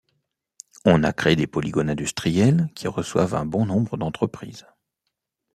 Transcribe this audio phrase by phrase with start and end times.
[0.83, 4.65] On a créé des polygones industriels qui reçoivent un bon nombre d'entreprises.